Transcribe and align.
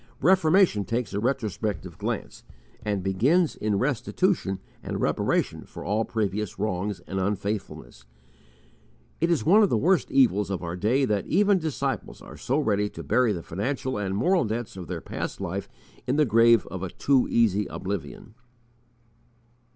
Reformation 0.23 0.83
takes 0.83 1.13
a 1.13 1.19
retrospective 1.19 1.99
glance 1.99 2.43
and 2.83 3.03
begins 3.03 3.55
in 3.55 3.77
restitution 3.77 4.57
and 4.81 4.99
reparation 4.99 5.61
for 5.63 5.85
all 5.85 6.05
previous 6.05 6.57
wrongs 6.57 7.01
and 7.01 7.19
unfaithfulness. 7.19 8.05
It 9.19 9.29
is 9.29 9.45
one 9.45 9.61
of 9.61 9.69
the 9.69 9.77
worst 9.77 10.09
evils 10.09 10.49
of 10.49 10.63
our 10.63 10.75
day 10.75 11.05
that 11.05 11.27
even 11.27 11.59
disciples 11.59 12.19
are 12.19 12.35
so 12.35 12.57
ready 12.57 12.89
to 12.89 13.03
bury 13.03 13.31
the 13.31 13.43
financial 13.43 13.99
and 13.99 14.17
moral 14.17 14.43
debts 14.43 14.75
of 14.75 14.87
their 14.87 15.01
past 15.01 15.39
life 15.39 15.69
in 16.07 16.15
the 16.15 16.25
grave 16.25 16.65
of 16.71 16.81
a 16.81 16.89
too 16.89 17.27
easy 17.29 17.67
oblivion. 17.67 18.33